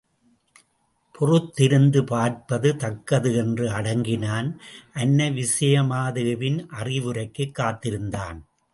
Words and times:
பொறுத்திருந்து 1.19 2.05
பார்ப்பது 2.05 2.75
தக்கது 2.75 3.35
என்று 3.35 3.69
அடங்கினான் 3.69 4.61
அன்னை 4.93 5.29
விசயமாதேவியின் 5.29 6.65
அறிவுரைக்குக் 6.69 7.51
காத்திருந்தான். 7.51 8.45